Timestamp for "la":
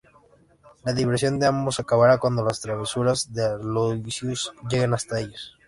0.83-0.93